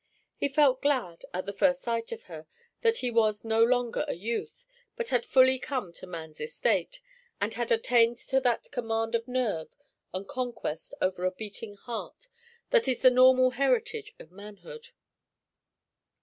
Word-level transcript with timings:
He 0.35 0.47
felt 0.49 0.81
glad, 0.81 1.25
at 1.31 1.45
the 1.45 1.53
first 1.53 1.83
sight 1.83 2.11
of 2.11 2.23
her, 2.23 2.47
that 2.81 2.97
he 2.97 3.11
was 3.11 3.45
no 3.45 3.63
longer 3.63 4.03
a 4.07 4.15
youth 4.15 4.65
but 4.95 5.09
had 5.09 5.27
fully 5.27 5.59
come 5.59 5.93
to 5.93 6.07
man's 6.07 6.41
estate, 6.41 7.01
and 7.39 7.53
had 7.53 7.71
attained 7.71 8.17
to 8.17 8.39
that 8.41 8.71
command 8.71 9.13
of 9.13 9.27
nerve 9.27 9.67
and 10.11 10.27
conquest 10.27 10.95
over 11.03 11.23
a 11.23 11.31
beating 11.31 11.75
heart 11.75 12.29
that 12.71 12.87
is 12.87 13.03
the 13.03 13.11
normal 13.11 13.51
heritage 13.51 14.15
of 14.17 14.31
manhood. 14.31 14.87